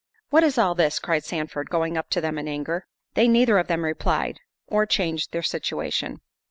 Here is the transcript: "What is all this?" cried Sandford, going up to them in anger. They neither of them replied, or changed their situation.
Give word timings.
"What 0.31 0.43
is 0.43 0.57
all 0.57 0.73
this?" 0.73 0.97
cried 0.97 1.23
Sandford, 1.23 1.69
going 1.69 1.95
up 1.95 2.09
to 2.09 2.21
them 2.21 2.39
in 2.39 2.47
anger. 2.47 2.87
They 3.13 3.27
neither 3.27 3.59
of 3.59 3.67
them 3.67 3.85
replied, 3.85 4.39
or 4.65 4.87
changed 4.87 5.31
their 5.31 5.43
situation. 5.43 6.21